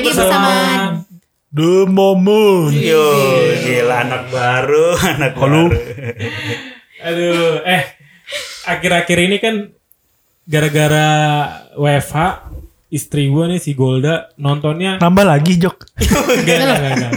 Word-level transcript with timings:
lagi 0.00 0.16
bersama 0.16 0.52
The 1.50 1.84
Moment. 1.84 2.72
Yo, 2.72 3.04
gila 3.60 4.06
anak 4.06 4.32
baru, 4.32 4.86
anak 5.12 5.32
Halo. 5.36 5.68
baru. 5.68 5.76
Aduh, 7.10 7.60
eh 7.68 7.84
akhir-akhir 8.64 9.18
ini 9.28 9.36
kan 9.36 9.54
gara-gara 10.48 11.08
WFH 11.76 12.16
istri 12.90 13.30
gue 13.30 13.44
nih 13.46 13.56
si 13.56 13.72
Golda 13.72 14.34
nontonnya 14.34 14.98
Nambah 14.98 15.22
lagi 15.22 15.54
Jok. 15.56 15.94
enggak 15.94 16.56
enggak 16.58 16.90
enggak, 16.90 17.12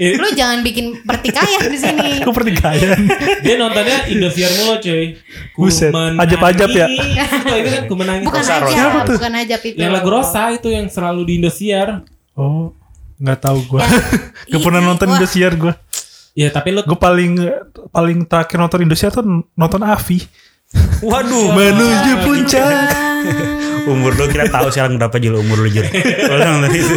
lu 0.22 0.28
jangan 0.32 0.62
bikin 0.62 1.02
pertikaian 1.02 1.66
di 1.66 1.74
sini. 1.74 2.08
Kok 2.24 2.30
pertikaian? 2.30 2.94
dia 3.42 3.54
nontonnya 3.56 4.06
Indosiar 4.06 4.54
mulu 4.54 4.78
cuy. 4.78 5.18
Buset, 5.52 5.90
ajab-ajab 5.92 6.70
ya? 6.70 6.86
Itu 6.86 7.52
itu 7.52 7.68
kan 7.68 7.84
kumenangis. 7.86 8.24
Bukan 8.24 8.38
Rosa, 8.40 8.54
aja, 8.62 8.82
tuh? 9.04 9.16
bukan 9.18 9.32
aja 9.34 9.56
itu. 9.58 9.76
Yang 9.76 9.92
lagu 9.92 10.08
Rosa 10.08 10.42
itu 10.50 10.68
yang 10.70 10.86
selalu 10.86 11.20
di 11.26 11.32
Indosiar. 11.38 11.88
Oh, 12.32 12.70
nggak 13.18 13.38
tahu 13.42 13.58
gue. 13.66 13.80
Yang- 13.82 14.30
Gak 14.52 14.60
pernah 14.62 14.80
Ih, 14.80 14.86
nonton 14.86 15.06
wah. 15.10 15.14
Indosiar 15.18 15.52
gue. 15.58 15.74
Ya 16.32 16.48
tapi 16.48 16.72
lu 16.72 16.80
Gue 16.86 16.96
paling 16.96 17.32
paling 17.90 18.24
terakhir 18.24 18.56
nonton 18.56 18.80
Indosiar 18.80 19.10
tuh 19.10 19.26
nonton 19.52 19.82
Avi. 19.82 20.22
Waduh, 21.04 21.52
Menuju 21.52 22.12
puncak. 22.22 22.74
umur 23.82 24.14
lu 24.14 24.30
kita 24.30 24.46
tahu 24.46 24.70
sekarang 24.70 24.94
berapa 24.94 25.18
jul 25.18 25.34
umur 25.36 25.66
dari 25.66 25.90
itu. 26.72 26.94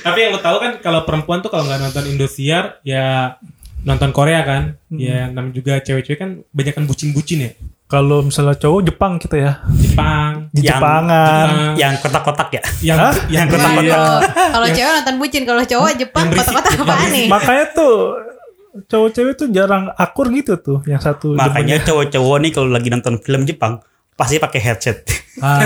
Tapi 0.00 0.18
yang 0.18 0.32
lo 0.32 0.40
tahu 0.40 0.56
kan 0.58 0.72
kalau 0.80 1.04
perempuan 1.04 1.44
tuh 1.44 1.52
kalau 1.52 1.68
nggak 1.68 1.76
nonton 1.78 2.08
Indosiar 2.08 2.80
ya 2.80 3.36
nonton 3.82 4.10
Korea 4.10 4.40
kan. 4.40 4.80
Ya 4.88 5.28
namanya 5.28 5.52
juga 5.52 5.76
cewek-cewek 5.78 6.16
kan 6.16 6.30
banyak 6.48 6.72
kan 6.72 6.84
bucin-bucin 6.84 7.38
ya. 7.42 7.52
Kalau 7.84 8.24
misalnya 8.24 8.56
cowok 8.56 8.80
Jepang 8.88 9.20
kita 9.20 9.36
ya. 9.36 9.52
Jepang. 9.68 10.48
Di 10.48 10.64
Yang- 10.64 10.80
Jepangan. 10.80 11.44
Jepang. 11.44 11.74
Yang 11.76 11.94
kotak-kotak 12.00 12.48
ya. 12.48 12.62
Yang 12.80 12.98
Hah? 12.98 13.14
yang 13.28 13.46
kotak-kotak. 13.46 13.84
Iya. 13.92 14.00
Kalau 14.48 14.68
cewek 14.72 14.92
nonton 14.96 15.16
bucin, 15.20 15.42
kalau 15.44 15.62
cowok 15.62 15.90
Jepang 16.00 16.26
apaan 16.32 16.48
berisik. 16.72 17.12
nih? 17.12 17.26
Makanya 17.28 17.64
tuh 17.76 17.96
cowok-cewek 18.72 19.34
tuh 19.36 19.48
jarang 19.48 19.92
akur 19.94 20.32
gitu 20.32 20.56
tuh. 20.56 20.78
Yang 20.84 21.02
satu 21.06 21.36
Makanya 21.36 21.84
cowok-cowok 21.84 22.36
nih 22.40 22.50
kalau 22.50 22.68
lagi 22.68 22.88
nonton 22.88 23.20
film 23.20 23.44
Jepang 23.44 23.84
pasti 24.12 24.36
pakai 24.36 24.60
headset. 24.60 25.04
Ah, 25.40 25.60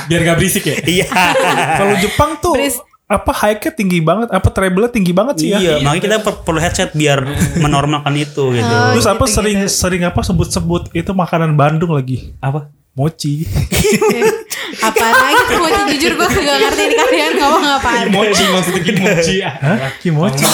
biar 0.08 0.20
gak 0.24 0.36
berisik 0.36 0.64
ya. 0.64 0.76
Iya. 0.78 1.06
kalau 1.76 1.94
Jepang 1.96 2.36
tuh 2.38 2.54
Beris- 2.56 2.80
apa 3.04 3.28
high-nya 3.28 3.76
tinggi 3.76 4.00
banget, 4.00 4.32
apa 4.32 4.48
treble-nya 4.48 4.88
tinggi 4.88 5.12
banget 5.12 5.34
sih 5.36 5.48
ya. 5.52 5.58
Iya, 5.60 5.74
makanya 5.84 6.00
kita 6.00 6.16
per- 6.24 6.40
perlu 6.48 6.60
headset 6.60 6.96
biar 6.96 7.20
menormalkan 7.60 8.16
itu 8.16 8.56
gitu. 8.56 8.72
Oh, 8.72 8.96
Terus 8.96 9.04
apa 9.04 9.24
gitu, 9.28 9.36
sering 9.36 9.58
sering 9.68 10.02
apa 10.08 10.20
sebut-sebut 10.24 10.88
itu 10.96 11.12
makanan 11.12 11.52
Bandung 11.52 11.92
lagi. 11.92 12.32
Apa? 12.40 12.72
Mochi. 12.92 13.44
Apa 14.82 15.04
lagi 15.04 15.42
tuh 15.48 15.58
mochi 15.60 15.82
jujur 15.96 16.12
gue 16.16 16.28
gak 16.28 16.58
ngerti 16.58 16.82
nih 16.88 16.96
kalian 16.96 17.32
ngomong 17.40 17.64
apaan. 17.76 18.04
Kimochi 18.08 18.44
maksudnya 18.48 18.80
kimochi. 18.82 19.34
Hah? 19.44 19.78
Kimochi. 20.00 20.44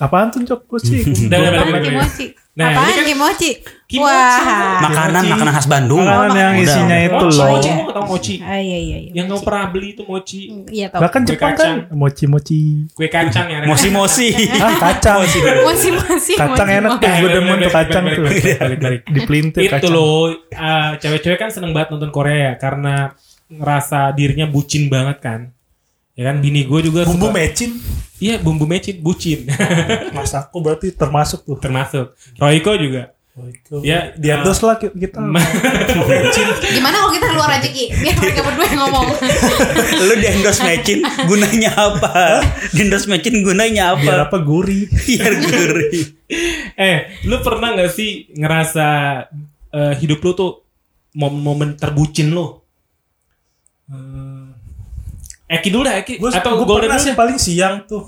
Apaan 0.00 0.28
tuh 0.28 0.40
Jok? 0.42 0.60
Gue 0.66 0.80
sih. 0.80 1.00
Apaan 1.28 1.80
kimochi? 1.80 2.26
Nah, 2.50 2.66
Apaan 2.74 2.82
ini 2.82 2.92
kan- 2.92 3.06
kimochi? 3.06 3.50
Kimochi. 3.86 4.10
Wah. 4.10 4.82
Makanan 4.82 5.22
makanan 5.24 5.52
khas 5.54 5.66
Bandung. 5.66 6.02
Makanan 6.02 6.34
yang 6.34 6.52
Udah. 6.52 6.66
isinya 6.66 6.96
itu 6.98 7.14
Mochi, 7.16 7.38
loh. 7.38 7.46
mochi, 7.48 7.70
tahu 7.70 8.04
mochi. 8.04 8.34
Ah, 8.42 8.58
iya 8.58 8.78
iya 8.80 8.98
iya. 9.00 9.10
Yang 9.14 9.26
kamu 9.30 9.40
pernah 9.40 9.64
beli 9.70 9.88
itu 9.94 10.02
mochi. 10.02 10.40
Iya 10.66 10.86
tau. 10.90 11.00
Bahkan 11.00 11.20
Jepang 11.24 11.54
kacang. 11.54 11.76
kan 11.86 11.94
mochi-mochi. 11.94 12.60
Kue 12.90 13.08
kacang 13.08 13.46
ya. 13.48 13.58
Mosi-mosi. 13.64 14.28
Ah, 14.60 14.74
kacang. 14.78 15.18
Masih 15.62 15.90
masih 15.94 16.34
Kacang 16.36 16.68
enak 16.68 16.90
tuh, 16.96 17.06
gue 17.08 17.30
demen 17.30 17.56
tuh 17.56 17.70
kacang 17.70 18.04
tuh. 18.08 18.22
balik, 18.24 18.44
balik, 18.58 18.78
balik. 18.82 19.00
Dipelintir 19.14 19.60
itu 19.62 19.72
kacang. 19.72 19.92
loh 19.94 20.28
uh, 20.50 20.90
cewek-cewek 20.98 21.38
kan 21.38 21.48
seneng 21.48 21.70
banget 21.70 21.94
nonton 21.94 22.10
Korea 22.10 22.36
ya 22.36 22.54
karena 22.56 23.14
ngerasa 23.48 24.10
dirinya 24.12 24.46
bucin 24.46 24.86
banget 24.86 25.16
kan 25.18 25.40
ya 26.20 26.28
kan 26.28 26.36
bini 26.38 26.60
gue 26.62 26.80
juga 26.84 27.08
Bumbu 27.08 27.26
suka- 27.26 27.36
mecin. 27.38 27.70
iya 28.18 28.36
bumbu 28.36 28.68
mecin 28.68 29.00
bucin 29.00 29.48
Mas 30.14 30.32
aku 30.32 30.60
berarti 30.60 30.92
termasuk 30.92 31.40
tuh. 31.42 31.56
termasuk 31.56 32.12
Royko 32.36 32.76
juga 32.76 33.16
Ya, 33.80 34.12
di 34.12 34.28
endorse 34.28 34.60
lah 34.60 34.76
ki- 34.76 34.92
kita. 34.92 35.16
mecin. 35.24 36.44
Gimana 36.76 36.98
kalau 36.98 37.08
kita 37.08 37.26
keluar 37.30 37.48
aja 37.48 37.64
Ki? 37.64 37.88
Biar 37.88 38.12
mereka 38.12 38.40
berdua 38.44 38.66
yang 38.68 38.80
ngomong. 38.84 39.06
Lu 39.96 40.14
di 40.14 40.26
endorse 40.28 40.60
matchin 40.60 41.00
gunanya 41.24 41.70
apa? 41.72 42.44
Di 42.68 42.84
endorse 42.84 43.08
matchin 43.08 43.40
gunanya 43.40 43.96
Biar 43.96 44.28
apa? 44.28 44.28
apa 44.28 44.44
gurih. 44.44 44.84
Biar 44.92 45.32
gurih. 45.40 46.04
eh 46.76 46.96
lu 47.24 47.40
pernah 47.40 47.72
nggak 47.72 47.88
sih 47.88 48.28
ngerasa 48.30 48.86
eh, 49.70 49.94
hidup 49.96 50.20
lu 50.20 50.30
tuh 50.34 50.52
momen-momen 51.14 51.80
terbucin 51.80 52.28
lu 52.28 52.60
Eki 55.50 55.68
dulu 55.74 55.82
dah 55.82 55.94
Eki 55.98 56.14
Gue 56.16 56.30
atau 56.30 56.52
gue 56.56 56.66
pernah 56.78 56.94
dulu 56.94 57.02
sih 57.02 57.14
paling 57.18 57.38
siang 57.38 57.82
tuh. 57.84 58.06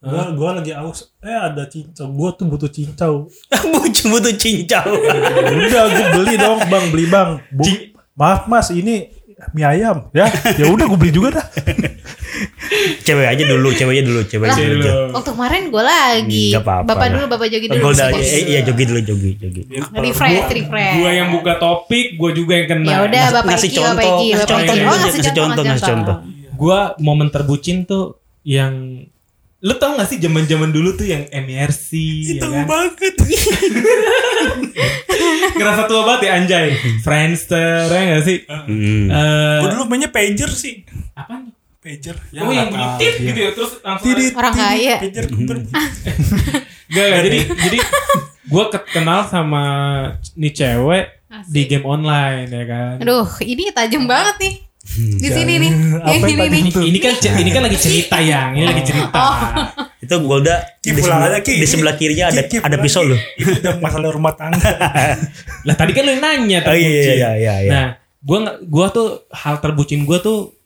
Gue 0.00 0.24
gua 0.34 0.58
lagi 0.58 0.72
aus. 0.74 1.14
Eh 1.20 1.30
ada 1.30 1.68
cincau. 1.68 2.10
Gue 2.10 2.30
tuh 2.34 2.48
butuh 2.48 2.66
cincau. 2.66 3.30
Bucu 3.72 4.02
butuh 4.10 4.34
cincau. 4.34 4.90
Udah 5.54 5.84
gue 5.86 6.06
beli 6.18 6.34
dong 6.34 6.58
bang 6.66 6.84
beli 6.90 7.06
bang. 7.06 7.38
Bu, 7.52 7.62
Cing- 7.62 7.94
maaf 8.18 8.50
mas 8.50 8.74
ini 8.74 9.12
mie 9.54 9.64
ayam 9.64 10.10
ya. 10.10 10.26
Ya 10.58 10.66
udah 10.66 10.84
gue 10.84 10.98
beli 10.98 11.12
juga 11.14 11.40
dah. 11.40 11.46
cewek 13.06 13.26
aja 13.26 13.44
dulu, 13.44 13.68
ceweknya 13.74 14.04
dulu, 14.06 14.20
cewek 14.24 14.48
Lah. 14.48 14.56
dulu. 14.56 14.90
Waktu 15.16 15.30
kemarin 15.36 15.62
gue 15.68 15.82
lagi. 15.84 16.46
Nggak 16.52 16.64
apa-apa 16.64 16.86
Bapak 16.88 17.00
lah. 17.00 17.12
dulu, 17.12 17.24
bapak 17.28 17.46
jogi 17.52 17.66
dulu. 17.68 17.82
Bos. 17.86 18.00
eh, 18.00 18.42
iya 18.46 18.60
jogi 18.64 18.84
dulu, 18.88 19.00
jogi, 19.04 19.30
jogi. 19.36 19.62
Refresh, 19.92 20.48
refresh. 20.48 20.94
Gua 20.96 21.10
yang 21.12 21.28
buka 21.32 21.52
topik, 21.56 22.16
gua 22.16 22.30
juga 22.32 22.52
yang 22.56 22.68
kena. 22.68 22.88
Ya 22.88 22.98
udah, 23.04 23.24
bapak 23.32 23.52
Iki, 23.58 23.68
bapak 23.68 24.04
contoh, 24.04 24.16
Iki, 24.16 24.28
bapak 24.32 24.48
contoh 24.48 24.74
Iki. 24.74 24.80
Oh, 24.80 24.96
ngasih 24.96 25.20
ngasih 25.20 25.20
contoh, 25.20 25.44
contoh, 25.44 25.64
ngasih 25.64 25.88
contoh. 25.88 26.16
Gua 26.60 26.92
momen 27.00 27.32
terbucin 27.32 27.88
tuh 27.88 28.20
yang 28.44 29.04
lu 29.60 29.76
tau 29.76 29.92
gak 29.92 30.08
sih 30.08 30.16
zaman-zaman 30.16 30.72
dulu 30.72 30.96
tuh 30.96 31.04
yang 31.04 31.28
MRC 31.28 31.88
ya 32.36 32.40
kan? 32.40 32.64
banget. 32.64 33.12
Ngerasa 35.56 35.82
tua 35.84 36.00
banget 36.08 36.20
ya 36.24 36.32
anjay. 36.40 36.68
Friendster 37.04 37.84
ya 37.88 38.00
gak 38.16 38.24
sih? 38.24 38.38
Hmm. 38.48 39.08
Eh, 39.08 39.58
Gue 39.60 39.68
dulu 39.76 39.84
mainnya 39.84 40.08
pager 40.08 40.48
sih. 40.48 40.84
apa? 41.12 41.44
Pager. 41.80 42.16
oh 42.40 42.52
yang 42.52 42.68
bunyi 42.68 42.88
tit 43.00 43.14
gitu 43.20 43.40
ya 43.40 43.50
terus 43.56 43.72
langsung 43.80 44.12
Tidit, 44.12 44.32
Orang 44.36 44.52
kaya. 44.52 44.96
Pager 45.00 45.24
Gak, 46.90 47.06
gak, 47.06 47.20
jadi 47.22 47.40
jadi 47.46 47.78
gue 48.50 48.64
kenal 48.90 49.22
sama 49.30 49.64
nih 50.34 50.52
cewek 50.52 51.04
di 51.46 51.62
game 51.70 51.86
online 51.86 52.48
ya 52.50 52.64
kan. 52.66 52.94
Aduh, 52.98 53.28
ini 53.44 53.70
tajam 53.70 54.04
banget 54.04 54.36
nih. 54.42 54.54
Di 54.86 55.28
sini 55.28 55.60
nih. 55.60 55.70
Yang 56.00 56.20
ini 56.24 56.44
nih. 56.48 56.62
Ini 56.72 56.98
kan 56.98 57.12
ini 57.40 57.50
kan 57.52 57.62
lagi 57.68 57.78
cerita 57.78 58.16
yang 58.18 58.56
ini 58.56 58.64
lagi 58.64 58.82
cerita. 58.84 59.20
Oh. 59.20 59.36
Itu 60.00 60.16
Golda 60.24 60.64
di 60.80 60.96
sebelah, 60.96 61.38
di 61.44 61.66
sebelah 61.68 61.94
kirinya 62.00 62.32
ada 62.32 62.42
ada 62.42 62.76
pisau 62.80 63.04
loh. 63.04 63.20
Udah 63.36 63.76
masalah 63.78 64.08
rumah 64.08 64.32
tangga. 64.32 64.72
Lah 65.68 65.74
tadi 65.76 65.92
kan 65.92 66.08
lu 66.08 66.16
yang 66.16 66.24
nanya 66.24 66.64
Oh 66.64 66.72
iya 66.72 66.88
terbucin. 66.88 67.14
iya 67.20 67.30
iya 67.36 67.54
iya. 67.60 67.70
Nah, 67.70 67.86
gua 68.24 68.56
gua 68.64 68.86
tuh 68.88 69.28
hal 69.28 69.60
terbucin 69.60 70.08
gua 70.08 70.18
tuh 70.24 70.56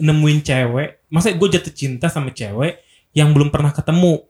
nemuin 0.00 0.40
cewek. 0.40 0.88
Maksudnya 1.10 1.36
gue 1.36 1.48
jatuh 1.58 1.74
cinta 1.74 2.06
sama 2.08 2.30
cewek 2.30 2.80
yang 3.12 3.34
belum 3.34 3.50
pernah 3.50 3.74
ketemu. 3.74 4.22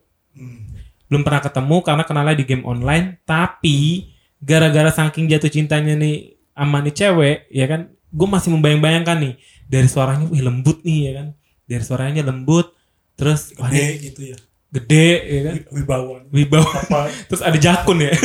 Belum 1.07 1.21
pernah 1.25 1.41
ketemu 1.41 1.77
karena 1.85 2.03
kenalnya 2.03 2.35
di 2.35 2.45
game 2.45 2.65
online. 2.65 3.21
Tapi 3.23 4.09
gara-gara 4.41 4.89
saking 4.89 5.29
jatuh 5.29 5.51
cintanya 5.51 5.93
nih 5.95 6.35
sama 6.53 6.83
nih 6.83 6.91
cewek, 6.91 7.37
ya 7.55 7.65
kan, 7.71 7.87
gue 8.09 8.27
masih 8.27 8.49
membayang-bayangkan 8.51 9.17
nih 9.17 9.33
dari 9.65 9.85
suaranya, 9.85 10.25
wih 10.27 10.41
lembut 10.41 10.81
nih 10.81 10.99
ya 11.01 11.11
kan, 11.15 11.27
dari 11.63 11.83
suaranya 11.83 12.21
lembut, 12.21 12.73
terus 13.13 13.53
wah, 13.55 13.69
Gede 13.69 13.77
dia 13.79 14.03
gitu 14.03 14.21
ya. 14.25 14.37
gede 14.69 15.07
ya 15.25 15.41
kan, 15.45 15.55
Wibawa. 15.71 16.15
wibawa, 16.29 16.71
Apa? 16.83 17.09
terus 17.29 17.41
ada 17.41 17.57
jakun 17.57 18.01
ya. 18.01 18.13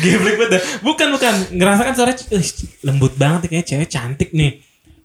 Geblek 0.00 0.34
banget. 0.38 0.62
Bukan 0.80 1.08
bukan 1.12 1.34
ngerasa 1.52 1.82
kan 1.84 1.94
suara 1.94 2.12
"Ih, 2.14 2.48
lembut 2.82 3.14
banget 3.14 3.46
kayaknya 3.46 3.66
cewek 3.66 3.88
cantik 3.88 4.30
nih. 4.32 4.60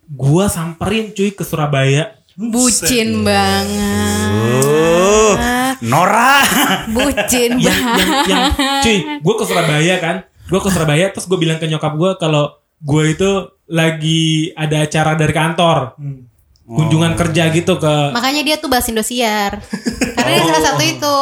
Gua 0.07 0.47
samperin 0.47 1.11
cuy 1.11 1.33
ke 1.33 1.43
Surabaya. 1.43 2.15
Bucin 2.35 3.23
banget. 3.23 4.27
Oh, 4.59 5.33
Nora. 5.81 6.43
Bucin 6.91 7.57
Yang 7.57 7.63
yang, 7.63 7.81
banget. 7.81 8.25
yang 8.27 8.43
cuy, 8.83 8.97
gua 9.21 9.33
ke 9.39 9.45
Surabaya 9.45 9.95
kan. 9.99 10.15
Gua 10.45 10.61
ke 10.61 10.69
Surabaya 10.69 11.09
terus 11.09 11.25
gue 11.25 11.39
bilang 11.41 11.57
ke 11.57 11.65
nyokap 11.65 11.93
gua 11.97 12.11
kalau 12.21 12.61
gue 12.81 13.17
itu 13.17 13.29
lagi 13.65 14.53
ada 14.53 14.85
acara 14.85 15.17
dari 15.17 15.33
kantor. 15.33 15.97
Kunjungan 16.65 17.13
kerja 17.13 17.53
gitu 17.53 17.77
ke 17.77 18.09
Makanya 18.09 18.41
dia 18.41 18.57
tuh 18.57 18.73
bahas 18.73 18.89
Indosiar. 18.89 19.61
Karena 20.17 20.29
dia 20.33 20.43
salah 20.49 20.63
satu 20.73 20.83
itu. 20.85 21.17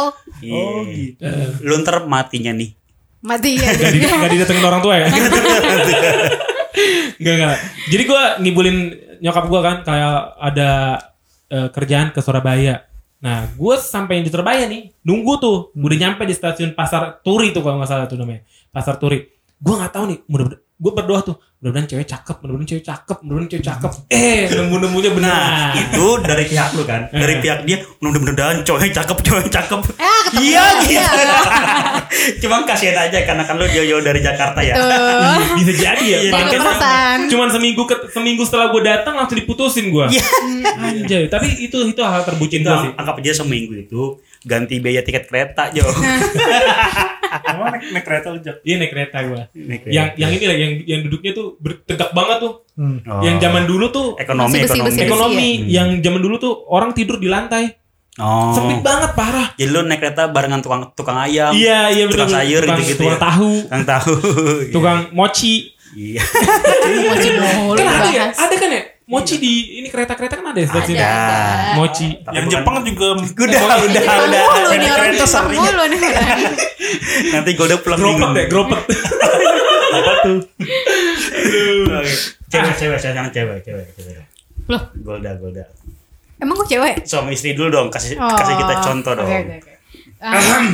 Oh 0.51 0.83
gitu. 0.87 1.27
Lu 1.63 1.79
ntar 1.83 2.07
matinya 2.07 2.51
nih. 2.55 2.71
Mati 3.23 3.55
ya. 3.55 3.71
Gak, 3.71 3.91
di, 3.95 4.03
gak 4.03 4.31
didatengin 4.35 4.65
orang 4.67 4.83
tua 4.83 4.99
ya? 4.99 5.07
Gak, 7.23 7.35
gak. 7.39 7.57
Jadi 7.87 8.03
gue 8.03 8.21
ngibulin 8.43 8.77
nyokap 9.23 9.45
gue 9.47 9.61
kan 9.63 9.75
kayak 9.87 10.17
ada 10.41 10.71
eh, 11.47 11.69
kerjaan 11.71 12.11
ke 12.11 12.19
Surabaya. 12.19 12.83
Nah, 13.23 13.47
gue 13.55 13.75
sampai 13.79 14.19
di 14.19 14.27
Surabaya 14.27 14.67
nih, 14.67 14.91
nunggu 15.07 15.39
tuh, 15.39 15.71
udah 15.71 15.97
nyampe 15.97 16.27
di 16.27 16.35
stasiun 16.35 16.75
Pasar 16.75 17.23
Turi 17.23 17.55
tuh 17.55 17.63
kalau 17.63 17.79
nggak 17.79 17.87
salah 17.87 18.05
tuh 18.11 18.19
namanya, 18.19 18.43
Pasar 18.67 18.99
Turi. 18.99 19.23
Gue 19.63 19.79
nggak 19.79 19.95
tahu 19.95 20.05
nih, 20.11 20.19
mudah 20.27 20.59
gue 20.83 20.91
berdoa 20.91 21.23
tuh 21.23 21.35
mudah-mudahan 21.57 21.87
cewek 21.87 22.03
cakep 22.03 22.35
mudah-mudahan 22.37 22.67
cewek 22.69 22.83
cakep 22.83 23.17
mudah-mudahan 23.21 23.49
cewek 23.49 23.65
cakep 23.65 23.91
eh 24.09 24.39
nemu-nemunya 24.51 25.11
benar 25.13 25.31
Nah, 25.33 25.71
itu 25.73 26.05
dari 26.21 26.43
pihak 26.43 26.69
lu 26.73 26.83
kan. 26.83 27.07
Dari 27.07 27.39
pihak 27.39 27.59
dia 27.63 27.79
mudah-mudahan 27.97 28.61
cowoknya 28.61 28.91
cakep, 28.93 29.17
cowoknya 29.17 29.49
cakep. 29.49 29.79
Eh, 29.95 30.23
Iya 30.43 30.63
gitu. 30.83 31.21
Cuma 32.41 32.61
kasihan 32.63 32.99
aja 32.99 33.15
karena 33.23 33.43
kan 33.43 33.55
lu 33.55 33.65
jauh-jauh 33.65 34.01
dari 34.01 34.19
Jakarta 34.19 34.59
ya. 34.59 34.75
Tuh. 34.75 35.55
bisa 35.55 35.71
jadi 35.73 36.03
ya 36.05 36.17
Iya, 36.21 36.31
kepesan. 36.49 37.17
cuman 37.29 37.47
seminggu 37.47 37.81
ke, 37.83 37.95
seminggu 38.09 38.43
setelah 38.43 38.67
gue 38.69 38.81
datang 38.83 39.15
langsung 39.15 39.37
diputusin 39.37 39.87
gue 39.87 40.05
Iya. 40.09 40.23
anjay 40.75 41.23
tapi 41.27 41.47
itu 41.57 41.77
itu 41.85 42.01
hal 42.01 42.21
terbucin 42.21 42.61
gue 42.61 42.75
sih 42.81 42.91
anggap 42.93 43.15
aja 43.17 43.31
seminggu 43.35 43.73
itu 43.79 44.19
ganti 44.43 44.77
biaya 44.77 45.01
tiket 45.01 45.25
kereta 45.25 45.69
Jo. 45.69 45.83
Emang 47.43 47.67
naik, 47.71 47.83
naik 47.89 48.05
kereta 48.05 48.27
lu 48.29 48.39
Jak? 48.39 48.61
Iya 48.61 48.75
naik 48.77 48.91
kereta 48.91 49.17
gue. 49.21 49.41
Naik 49.55 49.79
kereta. 49.81 49.93
Yang 49.93 50.07
yang 50.15 50.31
ini 50.31 50.45
lah 50.45 50.57
yang 50.59 50.71
yang 50.85 50.99
duduknya 51.01 51.31
tuh 51.31 51.47
tegak 51.83 52.11
banget 52.11 52.37
tuh. 52.39 52.53
Hmm. 52.73 52.97
Oh. 53.03 53.21
Yang 53.21 53.35
zaman 53.41 53.63
dulu 53.65 53.85
tuh 53.89 54.07
ekonomi 54.15 54.53
besi-besi 54.55 54.99
ekonomi. 54.99 55.07
ekonomi, 55.07 55.49
Hmm. 55.55 55.67
yang 55.67 55.89
zaman 55.99 56.21
dulu 56.21 56.35
tuh 56.37 56.53
orang 56.67 56.91
tidur 56.91 57.17
di 57.17 57.25
lantai. 57.25 57.73
Oh. 58.15 58.53
Sempit 58.53 58.79
banget 58.79 59.11
parah. 59.13 59.47
Jadi 59.55 59.65
lu 59.67 59.81
naik 59.81 59.97
kereta 59.97 60.29
barengan 60.29 60.61
tukang 60.61 60.93
tukang 60.93 61.17
ayam. 61.17 61.49
Iya 61.51 61.89
iya 61.89 62.03
betul. 62.05 62.21
Tukang 62.21 62.31
sayur 62.31 62.61
tukang, 62.61 62.77
gitu-gitu 62.77 63.01
tukang 63.01 63.09
ya. 63.11 63.21
tahu, 63.23 63.51
Tukang 63.63 63.83
tahu. 63.87 64.13
tukang 64.69 64.99
mochi. 65.11 65.55
Iya. 65.93 66.21
Mochi 67.03 67.29
mulu 67.33 67.73
Kan 67.75 67.85
ada 67.87 68.07
ya? 68.07 68.25
Ada 68.29 68.55
kan 68.55 68.69
ya? 68.71 68.81
Mochi 69.13 69.35
di 69.37 69.53
ini 69.77 69.87
kereta-kereta 69.87 70.33
kan 70.35 70.45
ada 70.47 70.57
ya. 70.57 70.65
Ada, 70.65 70.81
ada. 70.81 71.11
Mochi. 71.75 72.07
Tapi 72.17 72.33
Yang 72.33 72.45
Jepang 72.51 72.75
juga 72.81 73.07
Udah, 73.45 73.45
Eh, 73.53 73.61
udah, 73.61 73.89
Jepang 73.93 74.17
udah. 74.19 74.29
nih 74.73 74.89
orang 74.89 74.97
kereta 74.97 75.25
sering. 75.27 75.61
Nanti 77.29 77.49
gue 77.51 77.65
udah 77.65 77.79
pulang 77.79 77.99
Gropet 77.99 78.29
deh, 78.31 78.45
gropet. 78.47 78.81
Apa 79.93 80.11
tuh? 80.19 80.37
Oke. 81.93 82.13
Cewek, 82.49 82.73
cewek, 82.75 82.97
sekarang 82.99 83.29
cewek, 83.29 83.57
cewek, 83.61 83.85
cewek. 83.93 84.25
Loh, 84.65 84.81
Golda, 84.97 85.31
Golda. 85.35 85.63
emang 86.37 86.57
gue 86.57 86.67
cewek? 86.67 86.95
Suami 87.03 87.33
istri 87.33 87.53
dulu 87.53 87.69
dong, 87.69 87.87
kasih 87.87 88.15
Oh. 88.15 88.29
kasih 88.31 88.55
kita 88.55 88.73
contoh 88.81 89.13
dong. 89.15 89.25
Oke, 89.25 89.37
oke, 89.39 89.55
oke. 89.59 89.71
Ah, 90.19 90.65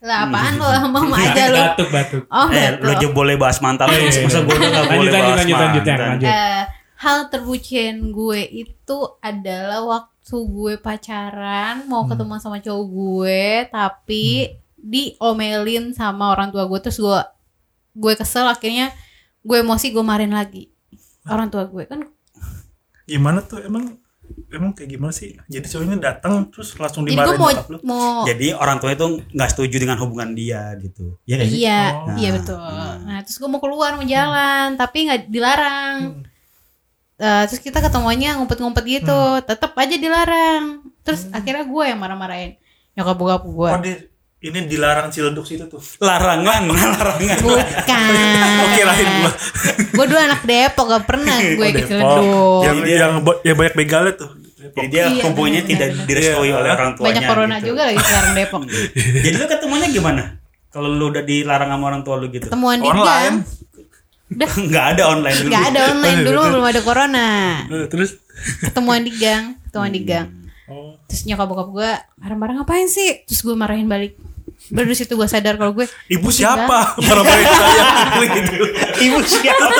Lah 0.00 0.18
apaan 0.24 0.54
lo 0.54 0.66
mama 0.94 1.16
aja 1.16 1.44
lo. 1.48 1.58
Batuk 1.72 1.88
batuk. 1.88 2.22
Oh, 2.28 2.46
Eh, 2.48 2.70
lu 2.76 2.88
aja 2.88 3.06
boleh 3.08 3.34
bahas 3.34 3.58
mantan 3.58 3.86
terus, 3.88 4.14
iya, 4.14 4.22
masa 4.22 4.38
gue 4.40 4.50
udah 4.50 4.68
gak 4.68 4.78
Lanjut, 4.80 4.90
boleh 4.92 5.10
lanjut, 5.10 5.22
bahas 5.24 5.38
lanjut, 5.38 5.56
lanjut, 5.56 5.82
yang 5.82 5.98
mantan. 5.98 6.08
lanjut. 6.08 6.28
Eh, 6.28 6.62
hal 6.98 7.30
terbucin 7.30 8.10
gue 8.10 8.40
itu 8.42 8.98
adalah 9.22 9.80
waktu 9.86 10.34
gue 10.34 10.74
pacaran 10.76 11.86
mau 11.86 12.04
Hmm. 12.04 12.10
ketemu 12.12 12.34
sama 12.38 12.58
cowok 12.58 12.84
gue 12.84 13.42
tapi 13.70 14.24
diomelin 14.74 15.94
sama 15.94 16.30
orang 16.30 16.50
tua 16.50 16.66
gue 16.66 16.78
terus 16.78 16.98
gue 16.98 17.18
gue 17.94 18.12
kesel 18.14 18.46
akhirnya 18.46 18.90
gue 19.40 19.56
emosi 19.58 19.90
gue 19.90 20.02
marin 20.02 20.30
lagi 20.30 20.70
orang 21.24 21.48
tua 21.48 21.66
gue 21.66 21.86
kan 21.86 22.02
gimana 23.04 23.40
tuh 23.40 23.62
emang 23.62 23.96
emang 24.52 24.76
kayak 24.76 24.92
gimana 24.92 25.08
sih? 25.08 25.32
Jadi 25.48 25.64
cowoknya 25.64 25.96
datang 25.96 26.52
terus 26.52 26.76
langsung 26.76 27.08
dimarahin 27.08 27.40
mau 27.40 27.48
lu. 27.48 27.78
mau 27.80 28.28
Jadi 28.28 28.52
orang 28.52 28.76
tua 28.76 28.92
itu 28.92 29.24
nggak 29.32 29.50
setuju 29.52 29.76
dengan 29.80 29.96
hubungan 29.96 30.36
dia 30.36 30.76
gitu. 30.76 31.16
Iya 31.24 31.36
sih? 31.48 31.64
iya 31.64 31.80
Oh. 31.96 32.12
iya 32.12 32.28
Nah, 32.28 32.36
betul 32.36 32.60
hmm. 32.60 32.96
nah 33.08 33.18
terus 33.24 33.36
gue 33.40 33.48
mau 33.48 33.60
keluar 33.60 33.96
mau 33.96 34.04
jalan 34.04 34.76
tapi 34.76 35.08
nggak 35.08 35.32
dilarang 35.32 35.96
Eh, 37.18 37.42
terus 37.44 37.58
kita 37.58 37.78
ketemuannya 37.80 38.30
ngumpet-ngumpet 38.32 38.84
gitu 38.84 39.20
tetap 39.42 39.74
aja 39.74 39.90
dilarang 39.92 40.86
terus 41.02 41.26
akhirnya 41.28 41.64
gue 41.64 41.84
yang 41.84 41.98
marah-marahin 41.98 42.54
nyokap 42.94 43.16
bokap 43.16 43.42
gue 43.42 43.68
Oh, 43.68 43.80
di, 43.80 43.90
ini 44.40 44.58
dilarang 44.64 45.10
Ciledug 45.10 45.42
situ 45.42 45.66
tuh. 45.66 45.82
Larangan, 45.98 46.62
larangan. 46.70 47.38
bukan 47.42 48.02
Oke 48.62 48.82
lain 48.84 49.08
gua. 49.18 49.32
gue 49.90 50.04
dulu 50.06 50.20
anak 50.20 50.40
Depok 50.42 50.86
gak 50.88 51.04
pernah 51.04 51.36
gue 51.58 51.58
Oh, 51.58 51.72
ke. 51.72 51.80
Ciledug 51.82 52.62
Yang 52.62 52.76
dia- 52.78 52.98
yang 53.00 53.12
yang 53.42 53.56
banyak 53.56 53.74
begalnya 53.74 54.12
tuh. 54.14 54.30
Depok. 54.54 54.74
Jadi 54.76 54.88
dia 54.88 55.02
Iya, 55.04 55.22
benar, 55.58 55.66
tidak 55.66 55.88
direstui 56.04 56.38
Iya. 56.44 56.54
oleh 56.56 56.70
orang 56.72 56.90
tuanya. 56.92 57.06
banyak 57.08 57.22
corona 57.24 57.56
gitu. 57.56 57.66
juga 57.68 57.82
lagi 57.84 57.98
sekarang 58.00 58.30
Depok 58.32 58.60
Jadi 59.24 59.36
lu 59.36 59.46
ketemuannya 59.48 59.88
gimana? 59.88 60.22
Kalau 60.68 60.88
lu 60.88 61.04
udah 61.08 61.24
dilarang 61.24 61.68
sama 61.68 61.84
orang 61.88 62.02
tua 62.02 62.14
lu 62.14 62.26
gitu? 62.28 62.46
ketemuan 62.46 62.78
di 62.78 62.86
Online. 62.86 63.02
gang 63.02 63.36
udah. 64.28 64.50
Nggak 64.68 64.86
ada 64.96 65.02
online 65.08 65.36
dulu. 65.40 65.50
nggak 65.50 65.64
ada 65.72 65.80
online 65.92 66.20
dulu 66.28 66.40
belum 66.52 66.64
ada 66.66 66.80
corona. 66.84 67.28
Eh, 67.68 67.86
Terus? 67.88 68.10
Ketemuan 68.62 69.02
di 69.02 69.12
gang 69.16 69.58
ketemuan 69.68 69.92
di 69.92 70.02
gang. 70.02 70.28
Oh, 70.68 71.00
terus 71.08 71.24
nyokap 71.24 71.48
bokap 71.48 71.68
gue 71.72 71.90
marah-marah 72.20 72.60
ngapain 72.60 72.88
sih? 72.88 73.24
Terus 73.24 73.40
gue 73.40 73.56
marahin 73.56 73.88
balik. 73.88 74.20
Baru 74.68 74.92
situ 74.92 75.16
gue 75.16 75.24
sadar 75.24 75.56
kalau 75.56 75.72
gue 75.72 75.88
ibu 76.12 76.28
siapa? 76.28 76.92
Marah-marahin 77.08 77.52
saya. 77.52 77.84
Gitu. 78.20 78.54
Ibu 79.08 79.18
siapa? 79.24 79.74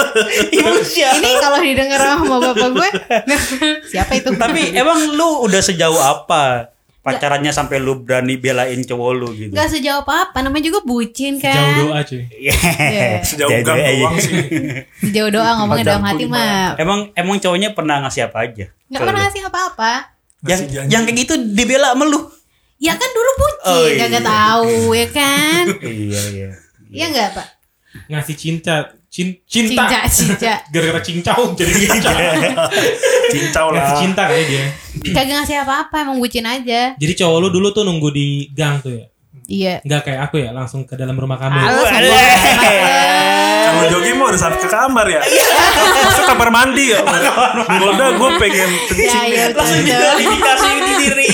Ibu 0.48 0.80
siapa? 0.80 1.20
ini 1.20 1.30
kalau 1.40 1.58
didengar 1.60 2.00
sama 2.00 2.36
bapak 2.40 2.68
gue 2.72 2.88
siapa 3.84 4.12
itu? 4.16 4.32
Tapi 4.32 4.72
emang 4.72 5.12
lu 5.12 5.44
udah 5.44 5.60
sejauh 5.60 5.98
apa 5.98 6.72
pacarannya 7.00 7.48
sampai 7.48 7.78
lu 7.78 8.00
berani 8.00 8.36
belain 8.36 8.78
cowok 8.78 9.10
lu 9.12 9.28
gitu? 9.32 9.50
nggak 9.50 9.68
sejauh 9.70 10.02
apa 10.02 10.28
apa 10.28 10.38
namanya 10.40 10.64
juga 10.66 10.80
bucin 10.82 11.38
kan 11.38 11.54
Jauh 11.54 11.88
doa 11.88 12.00
cuy. 12.02 12.22
Iya. 12.28 12.52
Sejauh 13.22 13.48
Jadi, 13.48 13.64
gang 13.64 13.78
eh, 13.78 13.92
doang 13.94 14.16
sih. 14.18 14.34
sejauh 15.02 15.30
doa 15.30 15.50
ngomongnya 15.56 15.84
dalam 15.88 16.04
hati 16.04 16.24
mah 16.24 16.76
Emang 16.76 17.08
emang 17.12 17.36
cowoknya 17.38 17.72
pernah 17.72 18.02
ngasih 18.02 18.28
apa 18.28 18.38
aja? 18.42 18.66
nggak 18.84 18.98
Ke 18.98 19.04
pernah 19.04 19.20
ngasih 19.24 19.42
apa-apa 19.44 19.92
Yang 20.40 20.60
janji. 20.66 20.90
yang 20.90 21.02
kayak 21.02 21.16
gitu 21.18 21.34
dibela 21.48 21.88
sama 21.92 22.04
lu. 22.04 22.20
ya 22.78 22.94
kan 22.94 23.08
dulu 23.08 23.30
bucin 23.36 23.56
Oh, 23.64 23.86
iya. 23.86 23.98
kagak 24.00 24.24
tahu 24.24 24.74
ya 24.92 25.06
kan 25.08 25.64
iya 25.82 26.22
iya. 26.30 26.48
Iya 26.88 27.06
nggak 27.08 27.28
pak 27.32 27.46
Ngasih 28.06 28.36
cinta, 28.36 28.94
cin, 29.18 29.34
cinta. 29.42 29.82
cinca 29.82 29.98
cinca 30.06 30.52
Gara-gara 30.72 31.02
cincau 31.02 31.50
jadi 31.52 31.72
cinta. 31.74 32.10
Cincau 33.28 33.66
Ngasih 33.74 33.82
lah. 33.84 33.98
cinta 33.98 34.22
kali 34.24 34.44
dia. 34.46 34.64
kagak 35.10 35.34
ngasih 35.36 35.56
apa-apa 35.58 35.96
emang 36.00 36.18
bucin 36.18 36.44
aja 36.44 36.94
Jadi 36.94 37.12
cowok 37.14 37.38
lu 37.40 37.48
dulu 37.50 37.68
tuh 37.70 37.82
nunggu 37.82 38.08
di 38.08 38.26
gang 38.52 38.78
tuh 38.78 38.94
ya. 38.94 39.04
iya 39.44 39.74
Enggak 39.80 40.02
kayak 40.04 40.20
aku 40.24 40.38
ya, 40.38 40.50
langsung 40.50 40.84
ke 40.84 40.94
dalam 40.94 41.14
rumah 41.14 41.34
kamu. 41.34 41.56
Amat. 41.56 41.98
Kalau 43.68 43.84
jogging 43.90 44.16
mau 44.16 44.26
udah 44.26 44.40
sampai 44.40 44.58
ke 44.58 44.66
kamar 44.66 45.06
ya. 45.06 45.20
Masuk 46.00 46.24
kamar 46.26 46.48
mandi 46.48 46.88
ya. 46.88 47.00
Udah 47.88 48.08
gue 48.12 48.30
pengen 48.38 48.70
ya 48.70 48.80
kencing 48.88 49.24
ya 49.28 49.44
nih. 49.44 49.52
betul 49.52 50.16
Indikasi 50.18 50.57
di 50.98 51.06
diri. 51.06 51.26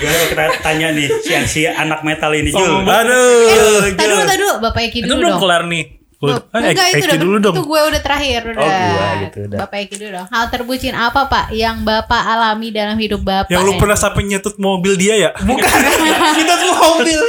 Gue 0.00 0.24
kita 0.32 0.44
tanya 0.64 0.88
nih 0.96 1.08
si, 1.20 1.32
si 1.46 1.60
anak 1.68 2.00
metal 2.02 2.32
ini 2.32 2.50
Jul. 2.50 2.64
Sombong 2.64 2.88
Aduh. 2.88 3.92
Tadi 3.94 4.36
dulu, 4.40 4.52
Bapak 4.64 4.82
Eki 4.88 4.98
Itu 5.04 5.12
dulu 5.12 5.20
belum 5.20 5.32
dong. 5.36 5.40
kelar 5.44 5.62
nih. 5.68 5.99
Loh, 6.20 6.36
Eh, 6.52 6.60
enggak 6.68 6.86
itu 6.92 7.06
Eki 7.06 7.16
dulu 7.16 7.36
dong. 7.38 7.54
itu 7.54 7.64
gue 7.64 7.80
udah 7.82 8.00
terakhir 8.00 8.40
udah. 8.46 8.60
Oh, 8.60 8.68
gua 8.68 9.08
gitu, 9.22 9.38
udah. 9.42 9.58
Bapak 9.58 9.78
Eki 9.80 9.94
dulu 9.96 10.10
dong. 10.12 10.26
Hal 10.28 10.44
terbucin 10.46 10.92
apa 10.92 11.20
Pak 11.24 11.46
yang 11.50 11.80
Bapak 11.80 12.22
alami 12.22 12.68
dalam 12.68 12.94
hidup 12.94 13.20
Bapak? 13.20 13.48
Yang 13.48 13.62
lu 13.62 13.72
pernah 13.74 13.96
sampai 13.96 14.22
nyetut 14.22 14.56
mobil 14.56 14.94
dia 14.94 15.16
ya? 15.16 15.30
Bukan. 15.34 15.64
Kita 16.36 16.54
tuh 16.54 16.72
mobil. 16.74 17.20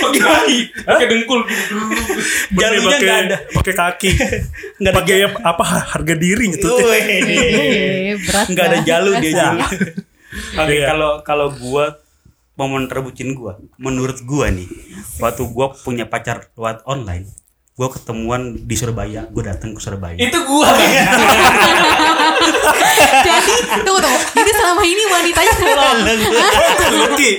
Pakai 0.00 0.20
kaki, 0.20 0.58
pakai 0.84 1.06
dengkul. 1.06 1.40
Jalunya 2.52 2.80
pakai 2.82 3.00
nggak 3.00 3.18
ada. 3.22 3.36
pakai 3.50 3.74
kaki. 3.74 4.10
Nggak 4.76 4.90
ada 4.90 4.98
Pakai 5.00 5.16
apa 5.40 5.64
harga 5.64 6.14
diri 6.14 6.44
nyetutnya. 6.46 6.92
Eh, 6.92 8.16
berat 8.20 8.46
Nggak 8.48 8.64
ada 8.66 8.76
banget. 8.76 8.86
jalu 8.86 9.10
dia 9.18 9.32
jalu. 9.34 9.60
Oke, 10.56 10.72
Iya. 10.72 10.86
kalau 10.86 11.10
kalau 11.22 11.46
gua 11.52 11.84
momen 12.60 12.92
terbucin 12.92 13.32
gua, 13.32 13.56
menurut 13.80 14.20
gua 14.28 14.52
nih, 14.52 14.68
waktu 15.16 15.48
gua 15.48 15.72
punya 15.72 16.04
pacar 16.04 16.52
lewat 16.52 16.84
online, 16.84 17.24
gua 17.72 17.88
ketemuan 17.88 18.68
di 18.68 18.76
Surabaya, 18.76 19.24
gua 19.32 19.56
datang 19.56 19.72
ke 19.72 19.80
Surabaya. 19.80 20.20
Itu 20.20 20.36
gua. 20.44 20.68
Jadi 23.20 23.52
tunggu 23.84 24.00
tunggu. 24.00 24.20
Jadi 24.36 24.50
selama 24.52 24.82
ini 24.84 25.02
wanitanya 25.08 25.52
lo. 25.76 25.90
Lucky. 27.04 27.30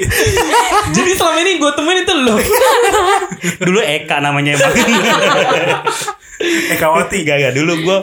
Jadi 0.93 1.11
selama 1.17 1.37
ini 1.41 1.51
gue 1.57 1.71
temuin 1.73 1.99
itu 2.05 2.13
lo. 2.13 2.35
Dulu 3.65 3.79
Eka 3.81 4.21
namanya 4.21 4.57
emang. 4.57 4.73
Eka 6.77 6.87
Wati. 6.89 7.17
Gak, 7.25 7.37
gak. 7.41 7.53
Dulu 7.57 7.73
gua 7.85 7.97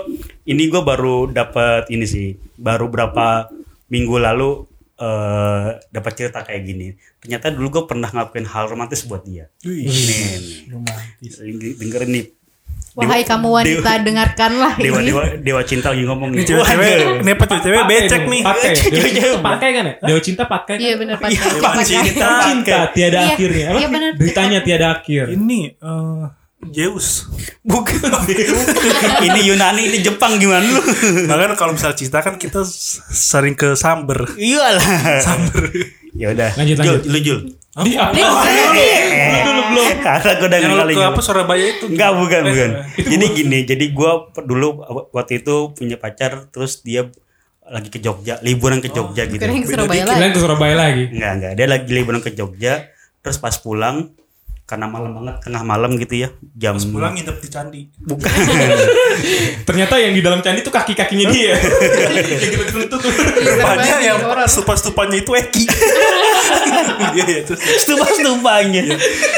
ini 0.49 0.67
gua 0.71 0.83
baru 0.83 1.31
dapat 1.31 1.91
ini 1.91 2.07
sih, 2.07 2.35
baru 2.59 2.91
berapa 2.91 3.51
minggu 3.89 4.17
lalu 4.19 4.67
eh 4.99 5.67
dapat 5.89 6.13
cerita 6.13 6.43
kayak 6.43 6.63
gini. 6.63 6.87
Ternyata 7.19 7.49
dulu 7.49 7.67
gua 7.73 7.85
pernah 7.87 8.07
ngelakuin 8.07 8.45
hal 8.45 8.67
romantis 8.67 9.03
buat 9.03 9.23
dia. 9.23 9.47
Wih. 9.63 9.87
Nih. 9.87 10.69
Romantis. 10.69 11.39
dengerin 11.75 12.11
nih. 12.13 12.27
Wahai 12.93 13.23
Dewa- 13.23 13.31
kamu 13.31 13.49
wanita 13.53 13.91
dengarkanlah 14.03 14.75
Dewa 14.75 14.99
ini. 14.99 15.07
dewa 15.07 15.23
dewa 15.39 15.63
cinta 15.63 15.95
lagi 15.95 16.03
ngomong 16.03 16.35
nih. 16.35 16.43
Ini 16.43 16.49
cewek-cewek, 16.51 16.95
ini 17.23 17.31
apa 17.31 17.45
cewek 17.47 17.83
becek 17.87 18.23
nih. 18.27 18.43
Pakai. 18.43 18.75
Dewa 19.15 19.39
pakai 19.39 19.69
kan 19.71 19.85
ya? 19.87 19.95
Dewa 20.03 20.21
cinta 20.21 20.43
pakai. 20.45 20.75
kan? 20.75 20.79
Iya 20.83 20.95
benar. 20.99 21.15
Iya, 21.17 21.39
Pakai. 21.39 21.63
Pak, 21.63 21.75
cinta. 21.87 22.29
cinta. 22.43 22.79
Tiada 22.91 23.19
Iya, 23.23 23.29
akhirnya. 23.31 23.69
Iya 23.79 23.87
benar. 23.87 24.11
Beritanya 24.19 24.59
tiada 24.61 24.87
akhir. 24.93 25.25
Ini 25.31 25.61
eh 25.79 26.25
Zeus. 26.69 27.31
Bukan. 27.65 28.03
ini 29.23 29.41
Yunani, 29.47 29.83
ini 29.87 29.99
Jepang 29.99 30.37
gimana 30.37 30.65
lu? 30.65 30.83
Bahkan 31.25 31.55
kalau 31.55 31.73
misal 31.73 31.95
cinta 31.95 32.19
kan 32.19 32.35
kita 32.35 32.67
sering 33.09 33.55
ke 33.55 33.75
Samber. 33.75 34.35
Iyalah. 34.35 35.23
Samber. 35.23 35.71
Ya 36.13 36.35
udah. 36.35 36.51
Lanjut, 36.57 36.77
Jul, 36.77 36.85
lanjut. 36.99 37.03
lu 37.07 37.19
Jul. 37.21 37.41
Di 37.79 37.95
apa? 37.95 38.11
Di- 38.11 38.27
Belum 38.27 39.43
dulu 39.45 39.63
belum. 39.71 39.87
Karena 40.07 40.33
gue 40.35 40.49
udah 40.49 40.61
kali 40.61 40.93
ke 40.93 41.05
apa 41.05 41.21
Surabaya 41.23 41.67
itu? 41.69 41.85
Enggak 41.87 42.11
bukan 42.17 42.41
Eh, 42.43 42.51
bukan. 42.51 42.71
Jadi 43.15 43.27
gini, 43.33 43.59
jadi 43.63 43.85
gue 43.87 44.11
dulu 44.41 44.69
waktu 45.13 45.33
itu 45.39 45.55
punya 45.73 45.95
pacar, 45.95 46.51
terus 46.51 46.83
dia 46.83 47.07
lagi 47.63 47.87
ke 47.87 48.01
Jogja, 48.01 48.41
liburan 48.41 48.81
ke 48.81 48.89
Jogja 48.89 49.29
gitu. 49.29 49.39
Surabaya 49.63 50.09
lah. 50.09 50.15
Kalian 50.17 50.33
ke 50.33 50.41
Surabaya 50.41 50.75
lagi. 50.75 51.05
Enggak 51.13 51.33
enggak, 51.39 51.53
dia 51.55 51.67
lagi 51.69 51.91
liburan 51.93 52.19
ke 52.19 52.31
Jogja, 52.33 52.89
terus 53.21 53.37
pas 53.37 53.55
pulang 53.55 54.11
karena 54.69 54.85
malam 54.85 55.11
banget 55.13 55.41
tengah 55.41 55.65
malam 55.65 55.97
gitu 55.97 56.15
ya 56.15 56.29
jam 56.53 56.77
Pulang 56.77 57.17
nginep 57.17 57.37
di 57.39 57.49
candi. 57.49 57.81
bukan 57.99 58.29
Ternyata 59.65 59.97
yang 59.97 60.13
di 60.13 60.21
dalam 60.21 60.39
candi 60.39 60.61
tuh 60.61 60.71
kaki-kakinya 60.71 61.27
dia. 61.27 61.57
Yang 61.57 62.69
gitu 62.69 62.85
tuh. 62.91 63.01
Rupanya 63.01 63.97
yang 63.99 64.21
horor. 64.21 64.45
stupa-stupanya 64.45 65.17
itu 65.19 65.33
Eki. 65.33 65.65
Iya, 66.99 67.25
iya. 67.27 67.41
terus- 67.43 67.61
stupa-stupanya 67.79 68.83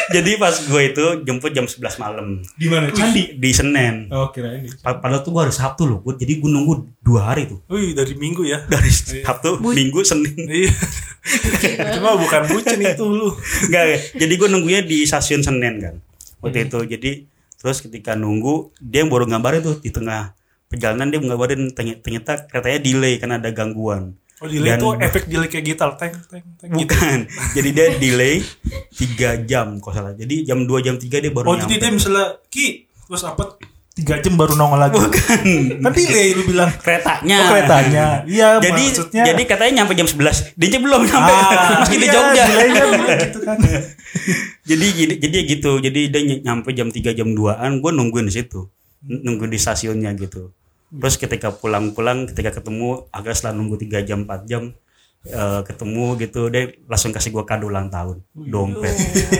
jadi 0.08 0.30
pas 0.36 0.54
gue 0.56 0.82
itu 0.84 1.04
jemput 1.20 1.50
jam 1.50 1.64
11 1.64 1.82
malam 1.98 2.26
Di 2.52 2.66
mana? 2.66 2.88
Candi. 2.88 3.36
di 3.36 3.50
Senen 3.50 4.06
Oh, 4.08 4.30
kira 4.30 4.54
ini. 4.54 4.70
Pa- 4.76 4.96
Padahal 4.96 5.20
tuh 5.20 5.30
gue 5.30 5.42
hari 5.42 5.52
Sabtu 5.52 5.84
loh, 5.84 5.98
gua, 6.00 6.14
jadi 6.14 6.38
gue 6.38 6.46
nunggu 6.46 6.74
dua 7.00 7.28
hari 7.28 7.46
tuh 7.46 7.58
Wih, 7.66 7.92
dari 7.92 8.14
minggu 8.14 8.42
ya. 8.44 8.62
dari 8.64 8.88
Sabtu, 8.88 9.58
Minggu, 9.60 10.00
Senin. 10.02 10.34
Iya. 11.60 12.00
Cuma 12.00 12.16
bukan 12.16 12.42
bucin 12.48 12.80
itu 12.80 13.04
lu. 13.04 13.28
Enggak, 13.68 13.84
jadi 14.16 14.32
gue 14.34 14.48
nunggunya 14.48 14.80
di 14.80 15.04
stasiun 15.04 15.40
Senen 15.40 15.74
kan. 15.78 15.94
Waktu 16.40 16.66
itu 16.66 16.78
jadi 16.86 17.10
terus 17.54 17.80
ketika 17.80 18.16
nunggu 18.16 18.72
dia 18.76 19.04
baru 19.04 19.24
gambarin 19.24 19.60
tuh 19.60 19.76
di 19.78 19.92
tengah 19.92 20.32
perjalanan 20.66 21.08
dia 21.08 21.20
gambarin 21.20 21.74
ternyata, 21.74 22.46
keretanya 22.46 22.80
delay 22.80 23.14
karena 23.16 23.36
ada 23.36 23.50
gangguan. 23.50 24.16
Oh, 24.40 24.48
delay 24.48 24.72
Dan- 24.72 24.80
itu 24.80 24.88
efek 24.98 25.22
delay 25.28 25.48
kayak 25.48 25.64
gitar, 25.66 25.92
teng 25.94 26.16
teng 26.24 26.40
teng 26.56 26.70
gitu. 26.72 26.88
Bukan. 26.88 27.18
jadi 27.52 27.68
dia 27.70 27.86
delay 27.94 28.40
3 28.90 29.44
jam 29.44 29.76
kalau 29.76 29.92
salah. 29.94 30.12
Jadi 30.14 30.42
jam 30.42 30.64
2 30.64 30.80
jam 30.80 30.96
3 30.96 31.20
dia 31.20 31.28
baru 31.28 31.44
Oh, 31.44 31.54
nyampe. 31.54 31.68
jadi 31.68 31.76
dia 31.78 31.90
misalnya 31.92 32.40
Ki, 32.48 32.66
terus 33.04 33.20
apa 33.22 33.60
tiga 34.00 34.16
jam 34.24 34.34
baru 34.40 34.56
nongol 34.56 34.80
lagi. 34.80 34.96
Bukan. 34.96 35.38
Kan 35.84 35.92
delay 35.92 36.32
lu 36.32 36.42
bilang. 36.48 36.72
keretanya. 36.80 37.36
Oh, 37.36 37.48
keretanya. 37.52 38.06
Iya, 38.24 38.48
jadi 38.64 38.84
maksudnya. 38.88 39.24
jadi 39.28 39.42
katanya 39.44 39.72
nyampe 39.84 39.92
jam 39.92 40.08
11. 40.08 40.56
Dia 40.56 40.78
belum 40.80 41.00
nyampe. 41.04 41.32
Ah, 41.36 41.68
Meski 41.84 41.96
di 42.00 42.08
iya, 42.08 42.14
Jogja. 42.16 42.44
delaynya 42.48 42.82
bilang 42.88 43.18
gitu 43.20 43.38
kan. 43.44 43.56
jadi 44.70 44.86
gini, 44.96 45.14
jadi 45.20 45.36
gitu. 45.44 45.72
Jadi 45.84 46.00
dia 46.08 46.20
ny- 46.24 46.42
nyampe 46.42 46.72
jam 46.72 46.88
3 46.88 47.12
jam 47.12 47.28
2-an, 47.36 47.70
gue 47.84 47.90
nungguin 47.92 48.26
di 48.26 48.34
situ. 48.34 48.66
Nunggu 49.04 49.44
di 49.46 49.60
stasiunnya 49.60 50.16
gitu. 50.16 50.50
Terus 50.90 51.14
ketika 51.20 51.54
pulang-pulang, 51.54 52.26
ketika 52.32 52.58
ketemu 52.58 53.06
agak 53.14 53.36
setelah 53.36 53.60
nunggu 53.60 53.78
3 53.78 54.02
jam 54.02 54.24
4 54.26 54.48
jam 54.48 54.72
eh, 55.22 55.60
ketemu 55.62 56.16
gitu 56.18 56.48
dia 56.48 56.62
langsung 56.84 57.10
kasih 57.10 57.28
gua 57.28 57.44
kado 57.44 57.66
ulang 57.66 57.86
tahun 57.86 58.24
dompet 58.32 58.94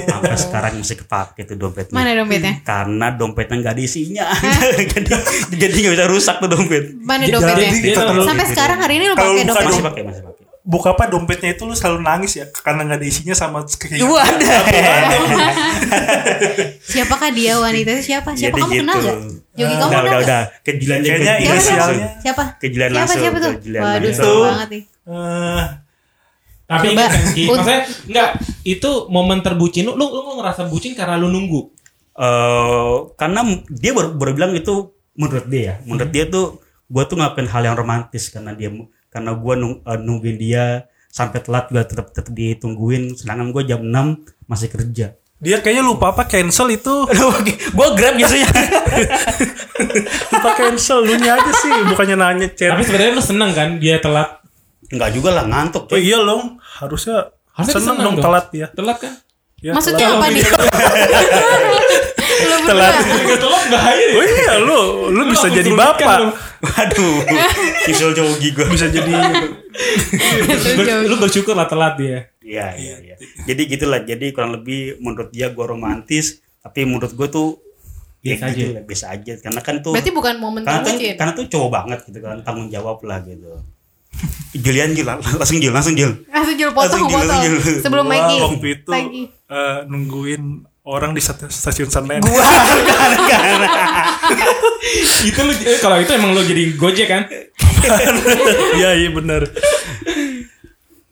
sampai 0.05 0.37
sekarang 0.37 0.73
masih 0.77 0.97
kepake 0.99 1.41
tuh 1.43 1.57
dompetnya 1.57 1.95
Mana 1.95 2.13
dompetnya? 2.13 2.61
karena 2.61 3.07
dompetnya 3.11 3.57
nggak 3.59 3.73
ada 3.73 3.83
isinya 3.83 4.25
jadi 4.93 5.13
jadi 5.51 5.77
nggak 5.81 5.95
bisa 5.95 6.07
rusak 6.07 6.37
tuh 6.39 6.49
dompet 6.49 6.93
Mana 6.99 7.25
Jadi- 7.25 7.33
dompetnya? 7.33 7.71
jadi 7.71 7.89
kalau- 7.95 8.27
Sampai 8.27 8.47
sekarang 8.47 8.79
hari 8.79 8.95
ini 8.97 9.07
lu 9.07 9.15
Kalau 9.15 9.33
pakai 9.33 9.45
dompetnya? 9.47 9.69
masih 9.69 9.83
pakai 9.83 10.03
masih 10.05 10.23
pakai 10.23 10.39
Buka 10.61 10.93
apa 10.93 11.09
dompetnya 11.09 11.51
itu 11.51 11.65
lu 11.65 11.73
selalu 11.73 12.05
nangis 12.05 12.37
ya 12.37 12.45
karena 12.47 12.85
nggak 12.85 13.01
ada 13.01 13.07
isinya 13.09 13.33
sama 13.33 13.65
ada 13.65 13.73
Siapakah 16.83 17.31
dia 17.31 17.57
wanita 17.57 17.91
itu 17.91 18.03
siapa? 18.05 18.35
Siapa 18.35 18.53
Jadi 18.53 18.61
kamu 18.61 18.73
kenal 18.77 18.97
gitu. 18.97 19.07
gak? 19.07 19.17
Jogi 19.51 19.75
kamu 19.75 19.81
udah 19.81 19.89
kenal 19.91 20.05
udah 20.05 20.13
gak? 20.13 20.21
udah 20.23 20.43
kejilan 20.63 20.99
Kayaknya 21.01 21.35
inisialnya. 21.39 21.81
langsung. 21.81 22.01
Siapa? 22.21 22.45
Kejilan 22.59 22.89
siapa, 22.89 22.99
langsung, 23.01 23.21
Siapa 23.21 23.39
tuh? 23.39 23.53
kejilan 23.57 23.81
Waduh, 23.83 24.13
seru 24.13 24.41
banget 24.45 24.69
nih. 24.69 24.83
Eh, 25.09 25.64
Tapi 26.71 26.87
Coba. 26.87 26.95
ingat 26.95 27.11
kan, 27.11 27.23
maksudnya 27.35 27.80
enggak 28.07 28.30
itu 28.62 28.90
momen 29.11 29.42
terbucin 29.42 29.90
lu, 29.90 29.99
lu 29.99 30.07
lu 30.07 30.38
ngerasa 30.38 30.71
bucin 30.71 30.95
karena 30.95 31.19
lu 31.19 31.26
nunggu. 31.26 31.66
eh 32.21 32.95
karena 33.16 33.40
dia 33.73 33.90
baru, 33.97 34.12
baru 34.14 34.30
bilang 34.37 34.52
itu 34.54 34.92
menurut 35.16 35.47
dia 35.49 35.62
ya 35.62 35.75
menurut 35.88 36.11
dia 36.12 36.28
tuh 36.28 36.61
gua 36.87 37.09
tuh 37.09 37.16
ngelakuin 37.16 37.49
hal 37.49 37.62
yang 37.64 37.76
romantis 37.78 38.28
karena 38.28 38.52
dia 38.52 38.69
karena 39.09 39.33
gua 39.35 39.57
nung, 39.57 39.80
eh, 39.83 39.99
nungguin 39.99 40.37
dia 40.37 40.85
sampai 41.11 41.42
telat 41.42 41.73
juga 41.73 41.83
tetap 41.88 42.07
tetap 42.12 42.30
ditungguin 42.30 43.16
sedangkan 43.19 43.50
gua 43.50 43.62
jam 43.64 43.80
6 43.83 44.21
masih 44.47 44.69
kerja 44.69 45.16
dia 45.40 45.57
kayaknya 45.64 45.80
lupa 45.80 46.12
apa 46.12 46.28
cancel 46.28 46.69
itu. 46.69 47.09
gua 47.76 47.97
grab 47.97 48.12
biasanya 48.21 48.45
lupa 50.37 50.50
cancel 50.52 51.00
lu 51.00 51.16
nya 51.16 51.40
aja 51.40 51.52
sih 51.64 51.73
bukannya 51.88 52.16
nanya 52.21 52.49
chat. 52.52 52.76
Tapi 52.76 52.85
sebenarnya 52.85 53.12
lu 53.16 53.25
seneng 53.25 53.50
kan 53.57 53.80
dia 53.80 53.97
telat. 53.97 54.40
Nggak 54.91 55.11
juga 55.13 55.31
lah 55.33 55.45
ngantuk 55.45 55.85
Oh 55.85 55.89
coy. 55.89 56.03
iya 56.03 56.19
dong, 56.19 56.59
harusnya, 56.59 57.31
Harusnya 57.51 57.79
seneng 57.81 57.97
dong 58.01 58.17
dong. 58.17 58.25
telat 58.25 58.47
ya. 58.51 58.67
Telat 58.69 58.99
kan? 58.99 59.15
ya 59.59 59.73
Maksudnya 59.73 60.07
telat. 60.09 60.17
apa 60.17 60.27
nih? 60.29 60.45
Telat. 62.41 62.95
Enggak 62.97 63.39
telat 63.39 63.65
bahaya. 63.69 64.05
Oh 64.13 64.25
iya 64.25 64.53
lu 64.59 64.81
lu 65.11 65.23
bisa 65.29 65.47
jadi 65.49 65.71
bapak. 65.71 66.17
lu. 66.21 66.31
waduh 66.61 67.17
kisul 67.85 68.13
jogi 68.13 68.51
gua 68.51 68.67
Bisa 68.67 68.87
jadi 68.87 69.13
lu 71.03 71.15
bersyukur 71.17 71.53
lah 71.53 71.67
telat 71.67 71.97
dia. 71.97 72.29
Iya, 72.41 72.75
iya, 72.75 72.97
iya. 73.01 73.15
Jadi 73.43 73.63
gitulah. 73.69 74.01
Jadi 74.01 74.31
kurang 74.31 74.53
lebih 74.53 74.99
menurut 74.99 75.29
dia 75.29 75.49
gua 75.49 75.69
romantis, 75.69 76.27
tapi 76.59 76.83
menurut 76.83 77.13
gua 77.13 77.29
tuh 77.29 77.61
Biasa 78.21 78.37
ya 78.43 78.47
aja. 78.47 78.57
gitu 78.59 78.73
lah, 78.75 78.85
biasa 78.85 79.05
aja. 79.11 79.33
Karena 79.39 79.61
kan 79.61 79.75
tuh 79.79 79.93
Berarti 79.93 80.11
bukan 80.11 80.35
momen 80.37 80.61
karena 80.61 80.81
tuh, 80.81 80.93
terbucin. 80.93 81.15
karena 81.17 81.33
tuh 81.33 81.47
cowok 81.47 81.71
banget 81.71 81.99
gitu 82.05 82.19
kan, 82.21 82.37
tanggung 82.43 82.69
jawab 82.69 83.01
lah 83.01 83.19
gitu. 83.23 83.49
Julian 84.53 84.91
Jul, 84.93 85.07
langsung 85.07 85.59
Jul, 85.59 85.71
langsung 85.71 85.95
Jul. 85.95 86.12
Langsung 86.27 86.57
jual 86.59 86.73
potong 86.75 87.07
Langsung 87.07 87.11
jual, 87.11 87.23
potong. 87.23 87.43
Sebelum 87.81 88.05
Gua 88.05 88.12
Mikey. 88.19 88.39
waktu 88.43 88.67
itu 88.75 88.91
eh, 89.47 89.79
nungguin 89.87 90.43
orang 90.83 91.12
di 91.12 91.21
stasiun- 91.21 91.53
stasiun 91.53 91.89
Senen. 91.89 92.19
itu 95.21 95.41
lu 95.41 95.53
eh, 95.55 95.79
kalau 95.79 95.97
itu 96.00 96.11
emang 96.12 96.33
lu 96.33 96.43
jadi 96.43 96.62
gojek 96.75 97.09
kan? 97.09 97.25
Iya 98.77 98.93
iya 98.93 99.09
bener. 99.09 99.49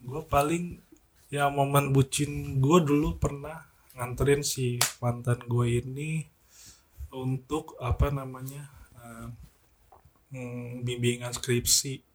gue 0.02 0.22
paling 0.26 0.80
ya 1.28 1.48
momen 1.48 1.92
bucin 1.92 2.60
gue 2.60 2.78
dulu 2.80 3.16
pernah 3.16 3.64
nganterin 3.92 4.40
si 4.40 4.76
mantan 4.98 5.40
gue 5.44 5.80
ini 5.80 6.24
untuk 7.08 7.72
apa 7.78 8.10
namanya 8.10 8.68
eh, 8.98 9.28
hmm, 10.34 10.84
bimbingan 10.84 11.32
skripsi. 11.32 12.07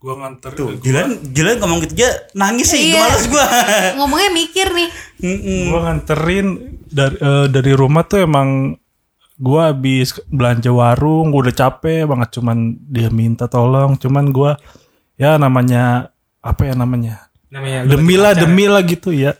Gue 0.00 0.14
nganter 0.16 0.56
Tuh, 0.56 0.80
gua- 0.80 1.12
Julian 1.28 1.56
ngomong 1.60 1.84
gitu 1.84 1.92
aja 1.94 2.10
nangis 2.32 2.72
sih, 2.72 2.88
Iya. 2.88 2.96
gua 2.96 3.04
males 3.04 3.24
gua. 3.32 3.46
Ngomongnya 4.00 4.30
mikir 4.32 4.66
nih. 4.70 4.88
Mm-mm. 5.20 5.62
gue 5.68 5.80
nganterin 5.84 6.46
dari 6.88 7.16
eh, 7.16 7.46
dari 7.46 7.72
rumah 7.76 8.02
tuh 8.02 8.24
emang 8.24 8.72
gue 9.36 9.60
habis 9.60 10.16
belanja 10.26 10.68
warung 10.68 11.28
gue 11.28 11.44
udah 11.44 11.56
capek 11.58 12.04
banget 12.04 12.28
cuman 12.36 12.56
dia 12.82 13.08
minta 13.08 13.44
tolong 13.44 13.96
cuman 13.96 14.28
gue 14.28 14.52
ya 15.16 15.36
namanya 15.36 16.08
apa 16.40 16.62
ya 16.62 16.72
namanya 16.72 17.28
Namanya 17.48 17.84
demi 17.84 18.16
lah 18.16 18.32
demi 18.32 18.64
lah 18.64 18.80
gitu 18.80 19.12
ya 19.12 19.32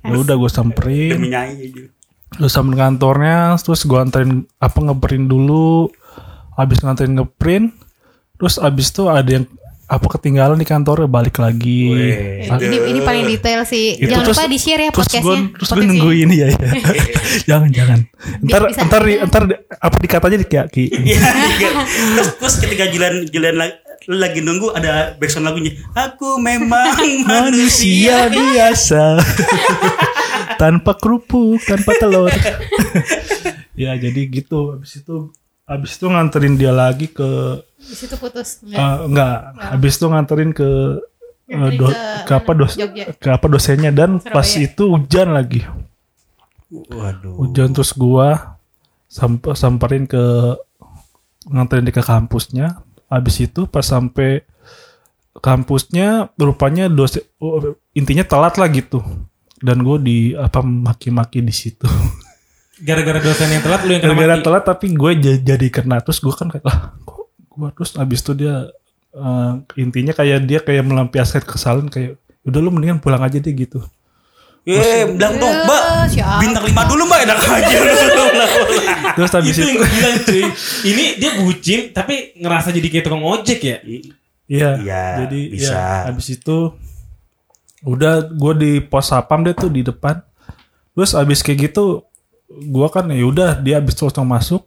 ya 0.00 0.16
udah 0.16 0.36
gue 0.36 0.48
samperin 0.48 1.16
Demi 1.16 1.28
gue 1.32 2.48
samperin 2.48 2.76
kantornya 2.78 3.56
terus 3.56 3.84
gue 3.84 3.96
anterin 3.96 4.44
apa 4.56 4.76
ngeprint 4.76 5.28
dulu 5.28 5.88
habis 6.52 6.80
nganterin 6.80 7.16
ngeprint 7.16 7.72
terus 8.36 8.56
abis 8.56 8.88
tuh 8.90 9.08
ada 9.08 9.32
yang 9.32 9.44
apa 9.86 10.06
ketinggalan 10.10 10.54
di 10.54 10.64
kantornya 10.64 11.06
balik 11.06 11.38
lagi 11.38 11.94
Ini, 12.42 12.76
ini 12.90 13.00
paling 13.00 13.22
detail 13.24 13.62
sih. 13.62 13.94
Itu 13.94 14.10
Jangan 14.10 14.24
terus- 14.26 14.38
lupa 14.38 14.46
di 14.46 14.58
share 14.58 14.80
ya 14.80 14.90
terus 14.90 15.06
gue 15.06 15.14
podcastnya. 15.14 15.22
terus 15.22 15.38
gue 15.38 15.54
Podcastnya. 15.54 15.86
nungguin 15.88 16.28
ya, 16.28 16.46
ya. 16.48 16.68
jangan 17.48 17.68
jangan 17.70 17.98
ntar 18.42 18.60
bisa- 18.66 18.82
ntar 18.84 19.02
ntar 19.24 19.42
apa 19.72 19.96
dikatanya 19.96 20.36
di 20.36 20.48
kaki 20.48 20.84
Iya, 21.06 21.20
iya. 21.54 21.70
terus, 22.12 22.28
terus 22.36 22.54
ketika 22.58 22.84
Julian 22.86 23.14
Julian 23.26 23.56
lagi, 23.56 23.74
lagi 24.08 24.40
nunggu 24.40 24.70
ada 24.70 25.14
backsound 25.14 25.44
lagunya 25.44 25.78
aku 25.92 26.34
memang 26.36 26.90
manusia 27.24 27.30
manusia 27.30 28.16
biasa 28.28 29.04
tanpa 30.56 30.94
kerupuk 30.94 31.58
tanpa 31.60 31.94
telur 31.94 32.30
ya 33.72 33.94
jadi 33.94 34.20
gitu 34.26 34.74
habis 34.74 34.98
itu 34.98 35.30
habis 35.66 35.92
itu 35.92 36.06
nganterin 36.06 36.54
dia 36.54 36.70
lagi 36.70 37.06
ke 37.08 37.60
Di 37.76 37.94
situ 37.96 38.14
putus. 38.14 38.62
Enggak. 38.62 38.78
eh, 38.78 38.96
enggak 39.04 39.34
habis 39.68 39.92
itu 39.92 40.06
nganterin 40.06 40.50
ke 40.52 40.68
eh, 41.44 41.52
Nganterin 41.52 41.76
do- 41.76 41.90
ke- 41.90 42.22
ke 42.22 42.32
apa 42.32 42.52
dos 42.52 42.72
Jogja. 42.72 43.04
ke 43.12 43.28
apa 43.28 43.46
dosennya 43.46 43.90
dan 43.90 44.18
pas 44.20 44.42
Surabaya. 44.44 44.64
itu 44.64 44.82
hujan 44.88 45.28
lagi 45.30 45.60
waduh 46.88 47.34
hujan 47.36 47.70
terus 47.70 47.90
gua 47.92 48.58
samp 49.06 49.42
samperin 49.52 50.04
ke 50.04 50.22
nganterin 51.46 51.82
dia 51.82 51.92
ke 51.92 52.02
kampusnya 52.04 52.82
habis 53.06 53.38
itu 53.40 53.64
pas 53.64 53.82
sampai 53.82 54.42
kampusnya 55.36 56.08
rupanya 56.34 56.88
dosen 56.88 57.22
oh, 57.38 57.62
intinya 57.92 58.22
telat 58.22 58.56
lah 58.56 58.66
gitu 58.68 58.98
dan 59.58 59.78
gue 59.78 59.96
di 59.98 60.16
apa 60.32 60.58
maki-maki 60.60 61.38
di 61.38 61.50
situ 61.50 61.86
Gara-gara 62.78 63.18
dosen 63.18 63.48
yang 63.48 63.60
telat 63.60 63.80
lu 63.82 63.90
yang 63.90 64.02
kena 64.02 64.12
gara-gara 64.12 64.34
mati. 64.34 64.44
telat 64.44 64.64
tapi 64.64 64.86
gue 64.90 65.10
j- 65.16 65.42
jadi 65.42 65.66
kena 65.70 65.96
terus 65.98 66.18
gue 66.18 66.28
kan 66.30 66.46
kayak 66.46 66.60
lah 66.62 66.78
kok 67.00 67.24
gue 67.30 67.68
terus 67.72 67.90
habis 67.94 68.20
itu 68.20 68.32
dia 68.34 68.68
eh, 69.10 69.52
intinya 69.76 70.12
kayak 70.12 70.38
dia 70.42 70.60
kayak 70.60 70.82
melampiaskan 70.82 71.40
kesalahan 71.42 71.86
kayak 71.86 72.16
udah 72.42 72.58
lu 72.58 72.68
mendingan 72.68 72.98
pulang 72.98 73.20
aja 73.20 73.36
deh 73.36 73.50
gitu 73.50 73.80
Eh, 74.62 75.06
bilang 75.06 75.38
dong, 75.38 75.54
Mbak. 75.62 75.78
Eh, 75.78 76.06
siapa? 76.10 76.42
Bintang 76.42 76.66
lima 76.66 76.82
dulu, 76.84 77.06
Mbak. 77.06 77.20
Enak 77.22 77.38
aja. 77.38 77.76
terus 79.14 79.30
habis 79.30 79.54
itu 79.54 79.62
itu 79.62 79.62
yang 79.64 79.78
gue 79.78 79.90
bilang 79.92 80.16
cuy. 80.20 80.42
Ini 80.84 81.04
dia 81.16 81.30
bucin 81.38 81.80
tapi 81.90 82.14
ngerasa 82.34 82.68
jadi 82.70 82.82
kayak 82.84 83.04
tukang 83.04 83.22
ojek 83.22 83.58
ya. 83.60 83.78
iya 84.44 84.70
Iya, 84.74 85.02
jadi 85.22 85.40
bisa. 85.48 85.70
ya 85.70 85.86
habis 86.04 86.26
itu 86.28 86.74
udah 87.84 88.26
gue 88.26 88.52
di 88.56 88.72
pos 88.80 89.06
sapam 89.06 89.38
deh 89.40 89.54
tuh 89.54 89.68
di 89.68 89.82
depan 89.82 90.18
terus 90.92 91.12
habis 91.12 91.38
kayak 91.40 91.70
gitu 91.70 92.02
gue 92.48 92.88
kan 92.88 93.04
ya 93.10 93.24
udah 93.24 93.50
dia 93.58 93.78
habis 93.78 93.94
langsung 93.98 94.26
masuk. 94.26 94.62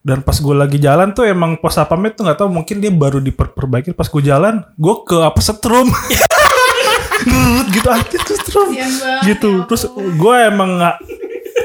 Dan 0.00 0.22
pas 0.22 0.38
gue 0.38 0.54
lagi 0.54 0.78
jalan 0.78 1.10
tuh 1.10 1.26
emang 1.26 1.58
pos 1.58 1.74
sapamnya 1.74 2.14
tuh 2.14 2.22
nggak 2.22 2.38
tahu 2.38 2.48
mungkin 2.48 2.78
dia 2.78 2.94
baru 2.94 3.18
diperbaiki. 3.18 3.90
Pas 3.90 4.06
gue 4.06 4.22
jalan 4.22 4.62
gue 4.78 4.94
ke 5.02 5.18
apa 5.18 5.40
setrum. 5.42 5.90
Gitu 7.74 7.88
aja 7.90 8.06
tuh 8.22 8.36
setrum. 8.38 8.70
Gitu 9.26 9.50
ya 9.50 9.62
terus 9.66 9.82
gue 9.90 10.36
emang 10.46 10.78
nggak 10.78 10.96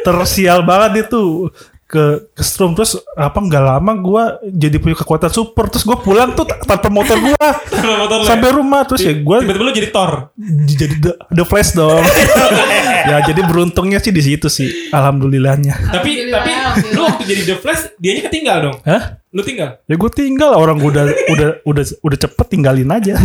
tersial 0.01 0.65
banget 0.65 1.05
itu. 1.05 1.53
Ke 1.85 2.23
ke 2.31 2.39
strum 2.39 2.71
terus 2.71 2.95
apa 3.13 3.35
nggak 3.35 3.63
lama 3.67 3.91
gue 3.99 4.23
jadi 4.57 4.79
punya 4.79 4.95
kekuatan 4.97 5.27
super. 5.29 5.67
Terus 5.69 5.83
gue 5.83 5.97
pulang 5.99 6.31
tuh 6.33 6.47
tanpa 6.63 6.87
motor 6.87 7.19
gue 7.19 7.35
lo 7.35 7.93
ya? 8.15 8.25
sampai 8.25 8.49
rumah 8.49 8.87
terus 8.87 9.03
ya 9.03 9.11
gue 9.11 9.37
Tiba-tiba 9.43 9.59
lu 9.59 9.73
jadi 9.75 9.89
Thor. 9.91 10.31
jadi 10.65 10.95
the, 10.97 11.11
the 11.29 11.43
flash 11.43 11.75
dong 11.75 11.99
ya 13.09 13.17
jadi 13.25 13.41
beruntungnya 13.45 13.99
sih 13.99 14.13
di 14.13 14.21
situ 14.23 14.47
sih 14.47 14.93
alhamdulillahnya 14.93 15.91
Tapi 15.91 16.11
Alhamdulillah, 16.31 16.43
tapi 16.43 16.93
lu 16.95 17.01
waktu 17.03 17.23
jadi 17.27 17.41
The 17.43 17.55
Flash 17.59 17.81
dianya 17.99 18.21
ketinggal 18.29 18.57
dong. 18.63 18.77
Hah? 18.87 19.03
Lu 19.31 19.41
tinggal. 19.43 19.79
ya 19.87 19.95
gue 19.95 20.11
tinggal 20.11 20.51
orang 20.55 20.75
gua 20.79 20.91
udah 20.91 21.05
udah 21.07 21.49
udah 21.63 21.83
udah 22.03 22.17
cepet 22.19 22.45
tinggalin 22.51 22.89
aja. 22.91 23.15